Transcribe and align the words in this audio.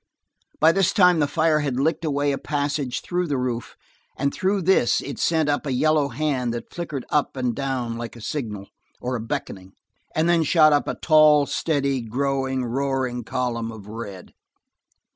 By 0.59 0.71
this 0.71 0.93
time 0.93 1.19
the 1.19 1.27
fire 1.27 1.59
had 1.59 1.79
licked 1.79 2.03
away 2.03 2.31
a 2.31 2.39
passage 2.39 3.01
through 3.01 3.27
the 3.27 3.37
roof 3.37 3.75
and 4.17 4.33
through 4.33 4.63
this 4.63 4.99
it 5.01 5.19
sent 5.19 5.47
up 5.47 5.67
a 5.67 5.71
yellow 5.73 6.07
hand 6.07 6.55
that 6.55 6.73
flicked 6.73 7.05
up 7.11 7.37
and 7.37 7.53
down 7.53 7.99
like 7.99 8.15
a 8.15 8.21
signal, 8.21 8.69
or 8.99 9.15
a 9.15 9.19
beckoning, 9.21 9.73
and 10.15 10.27
then 10.27 10.41
shot 10.41 10.73
up 10.73 10.87
a 10.87 10.95
tall, 10.95 11.45
steady, 11.45 12.01
growing, 12.01 12.65
roaring 12.65 13.23
column 13.23 13.71
of 13.71 13.85
red. 13.85 14.33